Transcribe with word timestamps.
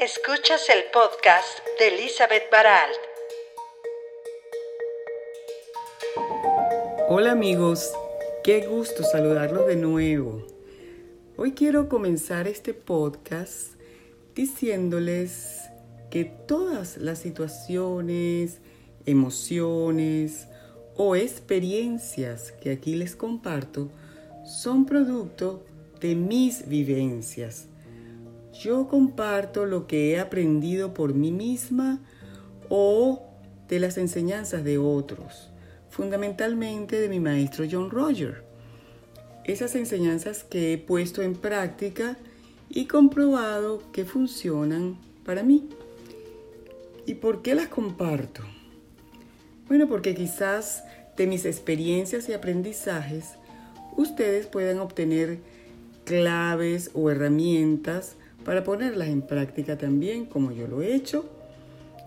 Escuchas 0.00 0.62
el 0.70 0.84
podcast 0.94 1.58
de 1.78 1.88
Elizabeth 1.88 2.44
Baralt. 2.50 2.96
Hola 7.10 7.32
amigos, 7.32 7.92
qué 8.42 8.66
gusto 8.66 9.02
saludarlos 9.02 9.66
de 9.66 9.76
nuevo. 9.76 10.46
Hoy 11.36 11.52
quiero 11.52 11.90
comenzar 11.90 12.48
este 12.48 12.72
podcast 12.72 13.74
diciéndoles 14.34 15.68
que 16.10 16.24
todas 16.24 16.96
las 16.96 17.18
situaciones, 17.18 18.62
emociones 19.04 20.48
o 20.96 21.14
experiencias 21.14 22.52
que 22.52 22.70
aquí 22.70 22.94
les 22.94 23.16
comparto 23.16 23.90
son 24.46 24.86
producto 24.86 25.62
de 26.00 26.14
mis 26.14 26.66
vivencias 26.70 27.66
yo 28.60 28.88
comparto 28.88 29.64
lo 29.64 29.86
que 29.86 30.12
he 30.12 30.20
aprendido 30.20 30.92
por 30.92 31.14
mí 31.14 31.32
misma 31.32 31.98
o 32.68 33.22
de 33.68 33.80
las 33.80 33.96
enseñanzas 33.96 34.64
de 34.64 34.76
otros, 34.76 35.48
fundamentalmente 35.88 37.00
de 37.00 37.08
mi 37.08 37.20
maestro 37.20 37.64
John 37.70 37.90
Roger. 37.90 38.44
Esas 39.44 39.74
enseñanzas 39.76 40.44
que 40.44 40.74
he 40.74 40.78
puesto 40.78 41.22
en 41.22 41.34
práctica 41.34 42.18
y 42.68 42.84
comprobado 42.84 43.82
que 43.92 44.04
funcionan 44.04 44.98
para 45.24 45.42
mí. 45.42 45.68
¿Y 47.06 47.14
por 47.14 47.40
qué 47.40 47.54
las 47.54 47.68
comparto? 47.68 48.42
Bueno, 49.68 49.88
porque 49.88 50.14
quizás 50.14 50.84
de 51.16 51.26
mis 51.26 51.46
experiencias 51.46 52.28
y 52.28 52.34
aprendizajes 52.34 53.36
ustedes 53.96 54.46
puedan 54.46 54.80
obtener 54.80 55.38
claves 56.04 56.90
o 56.92 57.10
herramientas 57.10 58.16
para 58.44 58.64
ponerlas 58.64 59.08
en 59.08 59.22
práctica 59.22 59.76
también 59.76 60.26
como 60.26 60.52
yo 60.52 60.66
lo 60.66 60.82
he 60.82 60.94
hecho 60.94 61.28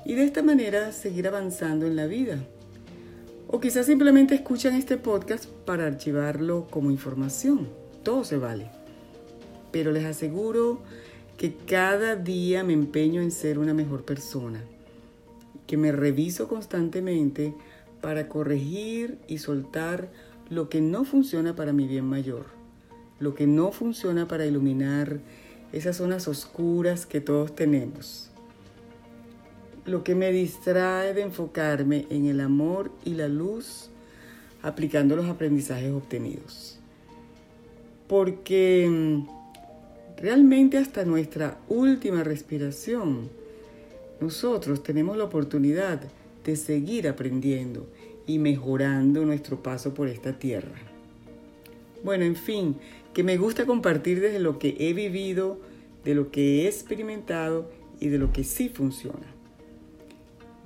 y 0.05 0.15
de 0.15 0.23
esta 0.23 0.43
manera 0.43 0.91
seguir 0.91 1.27
avanzando 1.27 1.85
en 1.85 1.95
la 1.95 2.07
vida. 2.07 2.39
O 3.47 3.59
quizás 3.59 3.85
simplemente 3.85 4.35
escuchan 4.35 4.73
este 4.73 4.97
podcast 4.97 5.45
para 5.45 5.85
archivarlo 5.85 6.67
como 6.69 6.91
información. 6.91 7.69
Todo 8.03 8.23
se 8.23 8.37
vale. 8.37 8.69
Pero 9.71 9.91
les 9.91 10.05
aseguro 10.05 10.81
que 11.37 11.53
cada 11.53 12.15
día 12.15 12.63
me 12.63 12.73
empeño 12.73 13.21
en 13.21 13.31
ser 13.31 13.59
una 13.59 13.73
mejor 13.73 14.05
persona, 14.05 14.61
que 15.67 15.77
me 15.77 15.91
reviso 15.91 16.47
constantemente 16.47 17.53
para 18.01 18.27
corregir 18.27 19.17
y 19.27 19.37
soltar 19.37 20.11
lo 20.49 20.69
que 20.69 20.81
no 20.81 21.05
funciona 21.05 21.55
para 21.55 21.73
mi 21.73 21.87
bien 21.87 22.05
mayor, 22.05 22.45
lo 23.19 23.33
que 23.33 23.47
no 23.47 23.71
funciona 23.71 24.27
para 24.27 24.45
iluminar 24.45 25.19
esas 25.73 25.97
zonas 25.97 26.27
oscuras 26.27 27.05
que 27.05 27.19
todos 27.19 27.55
tenemos. 27.55 28.29
Lo 29.85 30.03
que 30.03 30.15
me 30.15 30.31
distrae 30.31 31.13
de 31.13 31.23
enfocarme 31.23 32.05
en 32.09 32.27
el 32.27 32.39
amor 32.39 32.91
y 33.03 33.15
la 33.15 33.27
luz 33.27 33.89
aplicando 34.61 35.15
los 35.15 35.25
aprendizajes 35.25 35.91
obtenidos. 35.91 36.79
Porque 38.07 38.87
mm, 38.89 39.27
realmente 40.21 40.77
hasta 40.77 41.03
nuestra 41.03 41.57
última 41.67 42.23
respiración, 42.23 43.29
nosotros 44.21 44.83
tenemos 44.83 45.17
la 45.17 45.25
oportunidad 45.25 46.01
de 46.45 46.55
seguir 46.55 47.07
aprendiendo 47.07 47.87
y 48.27 48.37
mejorando 48.37 49.25
nuestro 49.25 49.61
paso 49.61 49.93
por 49.93 50.07
esta 50.07 50.33
tierra. 50.33 50.92
Bueno, 52.03 52.25
en 52.25 52.35
fin, 52.35 52.77
que 53.13 53.23
me 53.23 53.37
gusta 53.37 53.65
compartir 53.65 54.19
desde 54.19 54.39
lo 54.39 54.59
que 54.59 54.75
he 54.79 54.93
vivido, 54.93 55.59
de 56.03 56.15
lo 56.15 56.31
que 56.31 56.63
he 56.63 56.67
experimentado 56.67 57.71
y 57.99 58.09
de 58.09 58.17
lo 58.17 58.33
que 58.33 58.43
sí 58.43 58.69
funciona. 58.69 59.25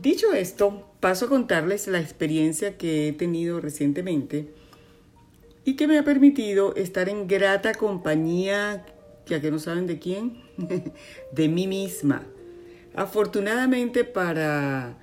Dicho 0.01 0.33
esto, 0.33 0.87
paso 0.99 1.25
a 1.25 1.29
contarles 1.29 1.87
la 1.87 1.99
experiencia 1.99 2.77
que 2.77 3.07
he 3.07 3.13
tenido 3.13 3.59
recientemente 3.59 4.53
y 5.63 5.75
que 5.75 5.87
me 5.87 5.99
ha 5.99 6.03
permitido 6.03 6.75
estar 6.75 7.09
en 7.09 7.27
grata 7.27 7.73
compañía, 7.73 8.85
ya 9.27 9.41
que 9.41 9.51
no 9.51 9.59
saben 9.59 9.85
de 9.85 9.99
quién, 9.99 10.41
de 11.31 11.47
mí 11.49 11.67
misma. 11.67 12.23
Afortunadamente 12.95 14.03
para 14.03 14.97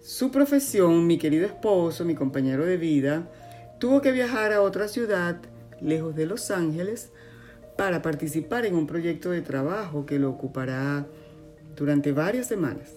su 0.00 0.30
profesión, 0.30 1.06
mi 1.06 1.18
querido 1.18 1.46
esposo, 1.46 2.04
mi 2.04 2.14
compañero 2.14 2.64
de 2.64 2.76
vida, 2.76 3.30
tuvo 3.78 4.00
que 4.00 4.10
viajar 4.10 4.52
a 4.52 4.62
otra 4.62 4.88
ciudad 4.88 5.40
lejos 5.80 6.14
de 6.14 6.26
Los 6.26 6.50
Ángeles, 6.50 7.10
para 7.76 8.02
participar 8.02 8.66
en 8.66 8.74
un 8.74 8.86
proyecto 8.86 9.30
de 9.30 9.40
trabajo 9.40 10.04
que 10.04 10.18
lo 10.18 10.28
ocupará 10.28 11.06
durante 11.76 12.12
varias 12.12 12.46
semanas. 12.46 12.90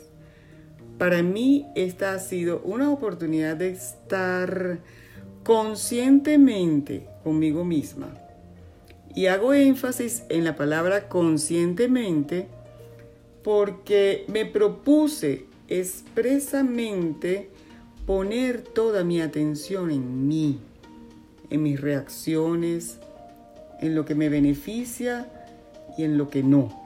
Para 0.97 1.23
mí 1.23 1.67
esta 1.75 2.13
ha 2.13 2.19
sido 2.19 2.61
una 2.66 2.91
oportunidad 2.91 3.55
de 3.55 3.69
estar 3.69 4.79
conscientemente 5.43 7.07
conmigo 7.23 7.63
misma. 7.63 8.13
Y 9.16 9.27
hago 9.27 9.53
énfasis 9.53 10.23
en 10.29 10.43
la 10.43 10.55
palabra 10.55 11.07
conscientemente 11.07 12.47
porque 13.43 14.25
me 14.27 14.45
propuse 14.45 15.45
expresamente 15.67 17.49
poner 18.05 18.61
toda 18.61 19.03
mi 19.03 19.22
atención 19.22 19.91
en 19.91 20.27
mí 20.27 20.59
en 21.53 21.62
mis 21.62 21.80
reacciones, 21.80 22.97
en 23.80 23.96
lo 23.96 24.06
que 24.06 24.16
me 24.16 24.28
beneficia 24.28 25.28
y 25.97 26.03
en 26.03 26.18
lo 26.18 26.30
que 26.30 26.41
no. 26.41 26.81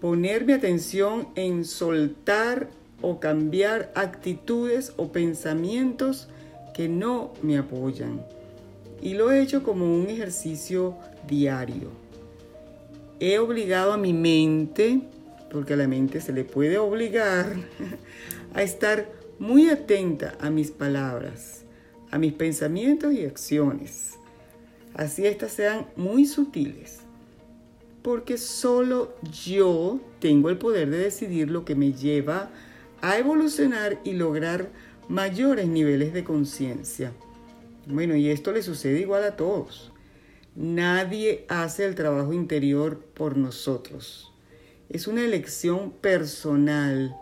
Poner 0.00 0.46
mi 0.46 0.52
atención 0.52 1.28
en 1.34 1.64
soltar 1.64 2.68
o 3.02 3.18
cambiar 3.18 3.90
actitudes 3.96 4.92
o 4.96 5.10
pensamientos 5.10 6.28
que 6.72 6.88
no 6.88 7.32
me 7.42 7.58
apoyan. 7.58 8.24
Y 9.02 9.14
lo 9.14 9.32
he 9.32 9.42
hecho 9.42 9.64
como 9.64 9.96
un 9.96 10.08
ejercicio 10.08 10.96
diario. 11.26 11.90
He 13.18 13.40
obligado 13.40 13.92
a 13.92 13.98
mi 13.98 14.12
mente, 14.12 15.00
porque 15.50 15.72
a 15.72 15.76
la 15.76 15.88
mente 15.88 16.20
se 16.20 16.32
le 16.32 16.44
puede 16.44 16.78
obligar, 16.78 17.56
a 18.54 18.62
estar 18.62 19.10
muy 19.40 19.70
atenta 19.70 20.36
a 20.40 20.50
mis 20.50 20.70
palabras 20.70 21.64
a 22.10 22.18
mis 22.18 22.32
pensamientos 22.32 23.12
y 23.12 23.24
acciones. 23.24 24.14
Así 24.94 25.26
éstas 25.26 25.52
sean 25.52 25.86
muy 25.96 26.26
sutiles. 26.26 27.00
Porque 28.02 28.38
solo 28.38 29.14
yo 29.44 30.00
tengo 30.20 30.50
el 30.50 30.58
poder 30.58 30.90
de 30.90 30.98
decidir 30.98 31.50
lo 31.50 31.64
que 31.64 31.74
me 31.74 31.92
lleva 31.92 32.50
a 33.00 33.18
evolucionar 33.18 34.00
y 34.04 34.12
lograr 34.12 34.70
mayores 35.08 35.66
niveles 35.66 36.12
de 36.12 36.24
conciencia. 36.24 37.12
Bueno, 37.86 38.16
y 38.16 38.28
esto 38.30 38.52
le 38.52 38.62
sucede 38.62 39.00
igual 39.00 39.24
a 39.24 39.36
todos. 39.36 39.92
Nadie 40.54 41.44
hace 41.48 41.84
el 41.84 41.94
trabajo 41.94 42.32
interior 42.32 42.98
por 42.98 43.36
nosotros. 43.36 44.32
Es 44.88 45.06
una 45.06 45.24
elección 45.24 45.92
personal. 45.92 47.16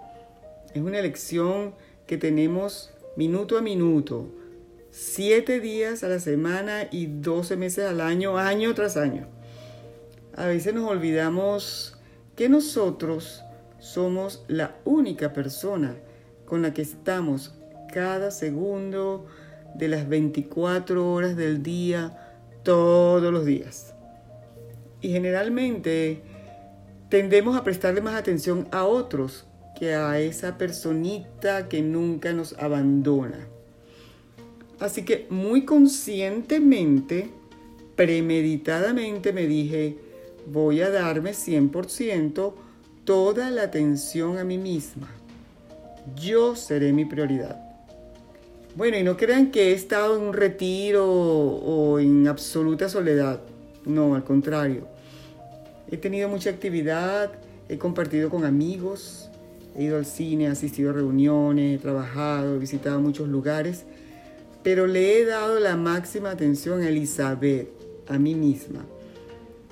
Es 0.74 0.82
una 0.82 0.98
elección 0.98 1.74
que 2.06 2.16
tenemos 2.16 2.90
minuto 3.16 3.58
a 3.58 3.62
minuto, 3.62 4.28
siete 4.98 5.60
días 5.60 6.02
a 6.04 6.08
la 6.08 6.18
semana 6.18 6.88
y 6.90 7.06
12 7.06 7.58
meses 7.58 7.84
al 7.84 8.00
año, 8.00 8.38
año 8.38 8.74
tras 8.74 8.96
año. 8.96 9.26
A 10.34 10.46
veces 10.46 10.72
nos 10.72 10.90
olvidamos 10.90 11.98
que 12.34 12.48
nosotros 12.48 13.42
somos 13.78 14.42
la 14.48 14.74
única 14.86 15.34
persona 15.34 15.96
con 16.46 16.62
la 16.62 16.72
que 16.72 16.80
estamos 16.80 17.54
cada 17.92 18.30
segundo 18.30 19.26
de 19.74 19.88
las 19.88 20.08
24 20.08 21.12
horas 21.12 21.36
del 21.36 21.62
día, 21.62 22.38
todos 22.62 23.30
los 23.30 23.44
días. 23.44 23.94
Y 25.02 25.10
generalmente 25.10 26.22
tendemos 27.10 27.54
a 27.54 27.64
prestarle 27.64 28.00
más 28.00 28.14
atención 28.14 28.66
a 28.72 28.84
otros 28.84 29.46
que 29.78 29.94
a 29.94 30.18
esa 30.20 30.56
personita 30.56 31.68
que 31.68 31.82
nunca 31.82 32.32
nos 32.32 32.54
abandona. 32.54 33.55
Así 34.78 35.02
que 35.02 35.26
muy 35.30 35.64
conscientemente, 35.64 37.30
premeditadamente 37.94 39.32
me 39.32 39.46
dije, 39.46 39.96
voy 40.46 40.82
a 40.82 40.90
darme 40.90 41.30
100% 41.32 42.52
toda 43.04 43.50
la 43.50 43.62
atención 43.62 44.38
a 44.38 44.44
mí 44.44 44.58
misma. 44.58 45.08
Yo 46.14 46.54
seré 46.56 46.92
mi 46.92 47.04
prioridad. 47.06 47.62
Bueno, 48.74 48.98
y 48.98 49.02
no 49.02 49.16
crean 49.16 49.50
que 49.50 49.70
he 49.70 49.72
estado 49.72 50.16
en 50.16 50.22
un 50.22 50.34
retiro 50.34 51.10
o 51.10 51.98
en 51.98 52.28
absoluta 52.28 52.90
soledad. 52.90 53.40
No, 53.86 54.14
al 54.14 54.24
contrario. 54.24 54.86
He 55.90 55.96
tenido 55.96 56.28
mucha 56.28 56.50
actividad, 56.50 57.32
he 57.70 57.78
compartido 57.78 58.28
con 58.28 58.44
amigos, 58.44 59.30
he 59.74 59.84
ido 59.84 59.96
al 59.96 60.04
cine, 60.04 60.44
he 60.44 60.48
asistido 60.48 60.90
a 60.90 60.92
reuniones, 60.92 61.78
he 61.78 61.82
trabajado, 61.82 62.56
he 62.56 62.58
visitado 62.58 63.00
muchos 63.00 63.28
lugares 63.28 63.86
pero 64.66 64.88
le 64.88 65.20
he 65.20 65.24
dado 65.24 65.60
la 65.60 65.76
máxima 65.76 66.32
atención 66.32 66.82
a 66.82 66.88
Elizabeth, 66.88 67.68
a 68.08 68.18
mí 68.18 68.34
misma. 68.34 68.84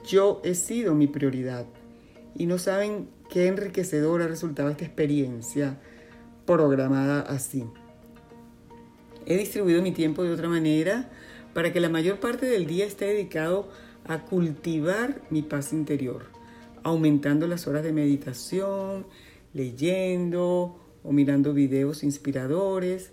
Yo 0.06 0.40
he 0.44 0.54
sido 0.54 0.94
mi 0.94 1.08
prioridad. 1.08 1.66
Y 2.36 2.46
no 2.46 2.58
saben 2.58 3.08
qué 3.28 3.48
enriquecedora 3.48 4.28
resultaba 4.28 4.70
esta 4.70 4.84
experiencia 4.84 5.80
programada 6.46 7.22
así. 7.22 7.64
He 9.26 9.36
distribuido 9.36 9.82
mi 9.82 9.90
tiempo 9.90 10.22
de 10.22 10.30
otra 10.30 10.48
manera 10.48 11.10
para 11.54 11.72
que 11.72 11.80
la 11.80 11.88
mayor 11.88 12.20
parte 12.20 12.46
del 12.46 12.68
día 12.68 12.86
esté 12.86 13.06
dedicado 13.06 13.68
a 14.06 14.22
cultivar 14.22 15.22
mi 15.28 15.42
paz 15.42 15.72
interior, 15.72 16.26
aumentando 16.84 17.48
las 17.48 17.66
horas 17.66 17.82
de 17.82 17.92
meditación, 17.92 19.06
leyendo 19.54 20.78
o 21.02 21.10
mirando 21.10 21.52
videos 21.52 22.04
inspiradores, 22.04 23.10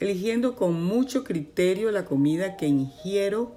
eligiendo 0.00 0.56
con 0.56 0.82
mucho 0.82 1.24
criterio 1.24 1.90
la 1.90 2.04
comida 2.04 2.56
que 2.56 2.66
ingiero 2.66 3.56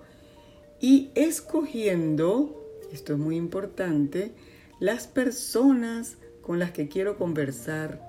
y 0.80 1.10
escogiendo, 1.16 2.64
esto 2.92 3.14
es 3.14 3.20
muy 3.20 3.36
importante, 3.36 4.34
las 4.80 5.08
personas 5.08 6.18
con 6.42 6.60
las 6.60 6.72
que 6.72 6.88
quiero 6.88 7.18
conversar 7.18 8.02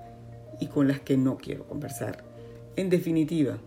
y 0.59 0.67
con 0.67 0.87
las 0.87 0.99
que 0.99 1.17
no 1.17 1.37
quiero 1.37 1.67
conversar. 1.67 2.23
En 2.75 2.89
definitiva, 2.89 3.57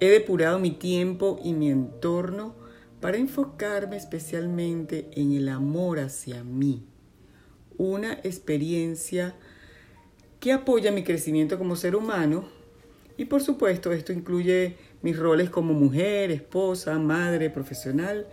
he 0.00 0.08
depurado 0.08 0.58
mi 0.58 0.72
tiempo 0.72 1.40
y 1.42 1.54
mi 1.54 1.70
entorno 1.70 2.54
para 3.00 3.16
enfocarme 3.16 3.96
especialmente 3.96 5.08
en 5.12 5.32
el 5.32 5.48
amor 5.48 6.00
hacia 6.00 6.44
mí, 6.44 6.84
una 7.76 8.12
experiencia 8.12 9.34
que 10.40 10.52
apoya 10.52 10.92
mi 10.92 11.04
crecimiento 11.04 11.58
como 11.58 11.76
ser 11.76 11.96
humano 11.96 12.57
y 13.18 13.24
por 13.24 13.42
supuesto 13.42 13.92
esto 13.92 14.12
incluye 14.12 14.76
mis 15.02 15.18
roles 15.18 15.50
como 15.50 15.74
mujer, 15.74 16.30
esposa, 16.30 16.98
madre, 17.00 17.50
profesional 17.50 18.28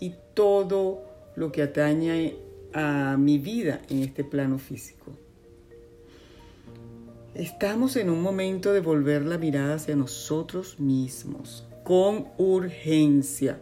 y 0.00 0.12
todo 0.34 1.04
lo 1.36 1.52
que 1.52 1.62
atañe 1.62 2.36
a 2.72 3.16
mi 3.16 3.38
vida 3.38 3.80
en 3.88 4.02
este 4.02 4.24
plano 4.24 4.58
físico. 4.58 5.12
Estamos 7.34 7.94
en 7.94 8.10
un 8.10 8.22
momento 8.22 8.72
de 8.72 8.80
volver 8.80 9.24
la 9.24 9.38
mirada 9.38 9.76
hacia 9.76 9.94
nosotros 9.94 10.80
mismos 10.80 11.64
con 11.84 12.26
urgencia, 12.36 13.60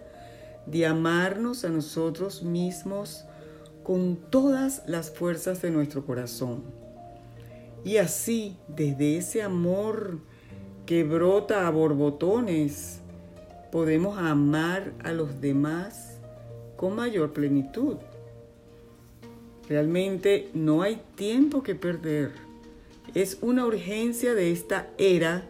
de 0.67 0.87
amarnos 0.87 1.67
a 1.67 1.69
nosotros 1.69 2.43
mismos 2.43 3.27
con 3.83 4.17
todas 4.31 4.83
las 4.87 5.11
fuerzas 5.11 5.61
de 5.61 5.71
nuestro 5.71 6.07
corazón. 6.07 6.63
Y 7.85 7.97
así, 7.97 8.57
desde 8.69 9.19
ese 9.19 9.43
amor 9.43 10.21
que 10.93 11.05
brota 11.05 11.67
a 11.67 11.71
borbotones, 11.71 13.01
podemos 13.71 14.19
amar 14.19 14.93
a 15.03 15.13
los 15.13 15.41
demás 15.41 16.19
con 16.77 16.95
mayor 16.95 17.33
plenitud. 17.33 17.97
Realmente 19.71 20.51
no 20.53 20.83
hay 20.83 21.01
tiempo 21.15 21.63
que 21.63 21.75
perder. 21.75 22.33
Es 23.15 23.39
una 23.41 23.65
urgencia 23.65 24.35
de 24.35 24.53
esta 24.53 24.91
era 24.99 25.49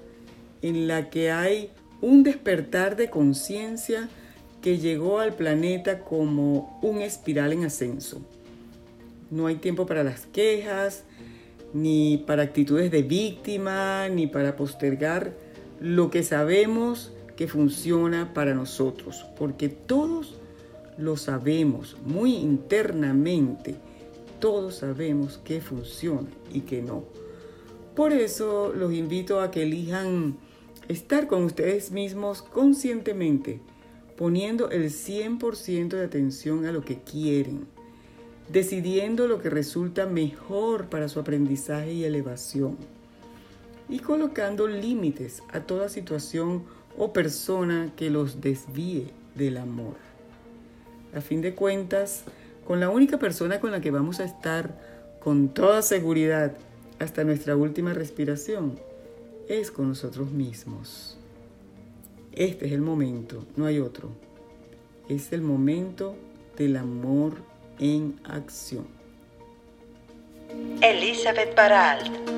en 0.62 0.86
la 0.86 1.10
que 1.10 1.32
hay 1.32 1.72
un 2.00 2.22
despertar 2.22 2.94
de 2.94 3.10
conciencia 3.10 4.08
que 4.60 4.78
llegó 4.78 5.18
al 5.18 5.34
planeta 5.34 6.04
como 6.04 6.78
un 6.82 7.02
espiral 7.02 7.52
en 7.52 7.64
ascenso. 7.64 8.22
No 9.32 9.48
hay 9.48 9.56
tiempo 9.56 9.86
para 9.86 10.04
las 10.04 10.24
quejas, 10.26 11.02
ni 11.72 12.19
para 12.19 12.42
actitudes 12.42 12.90
de 12.90 13.02
víctima, 13.02 14.08
ni 14.08 14.26
para 14.26 14.56
postergar 14.56 15.32
lo 15.80 16.10
que 16.10 16.22
sabemos 16.22 17.12
que 17.36 17.48
funciona 17.48 18.34
para 18.34 18.54
nosotros, 18.54 19.26
porque 19.38 19.69
todos 19.69 20.38
lo 20.98 21.16
sabemos 21.16 21.96
muy 22.04 22.34
internamente 22.34 23.76
todos 24.42 24.74
sabemos 24.74 25.38
que 25.44 25.60
funciona 25.60 26.28
y 26.52 26.62
que 26.62 26.82
no. 26.82 27.04
Por 27.94 28.12
eso 28.12 28.72
los 28.76 28.92
invito 28.92 29.40
a 29.40 29.52
que 29.52 29.62
elijan 29.62 30.36
estar 30.88 31.28
con 31.28 31.44
ustedes 31.44 31.92
mismos 31.92 32.42
conscientemente, 32.42 33.60
poniendo 34.16 34.69
el 34.70 34.90
100% 34.90 35.90
de 35.90 36.04
atención 36.04 36.66
a 36.66 36.72
lo 36.72 36.84
que 36.84 36.98
quieren, 37.02 37.69
decidiendo 38.48 39.28
lo 39.28 39.40
que 39.40 39.50
resulta 39.50 40.06
mejor 40.06 40.86
para 40.86 41.08
su 41.08 41.20
aprendizaje 41.20 41.92
y 41.92 42.04
elevación, 42.04 42.76
y 43.88 43.98
colocando 43.98 44.66
límites 44.66 45.42
a 45.52 45.60
toda 45.60 45.88
situación 45.88 46.64
o 46.96 47.12
persona 47.12 47.92
que 47.96 48.10
los 48.10 48.40
desvíe 48.40 49.10
del 49.34 49.56
amor. 49.56 49.96
A 51.14 51.20
fin 51.20 51.40
de 51.40 51.54
cuentas, 51.54 52.24
con 52.66 52.80
la 52.80 52.90
única 52.90 53.18
persona 53.18 53.60
con 53.60 53.70
la 53.70 53.80
que 53.80 53.90
vamos 53.90 54.20
a 54.20 54.24
estar 54.24 54.78
con 55.20 55.48
toda 55.48 55.82
seguridad 55.82 56.54
hasta 56.98 57.24
nuestra 57.24 57.56
última 57.56 57.92
respiración 57.92 58.78
es 59.48 59.70
con 59.70 59.88
nosotros 59.88 60.30
mismos. 60.30 61.18
Este 62.32 62.66
es 62.66 62.72
el 62.72 62.80
momento, 62.80 63.44
no 63.56 63.66
hay 63.66 63.78
otro. 63.78 64.10
Es 65.08 65.32
el 65.32 65.42
momento 65.42 66.16
del 66.56 66.76
amor 66.76 67.51
en 67.82 68.20
acción. 68.25 68.87
Elizabeth 70.81 71.56
Baralt 71.56 72.31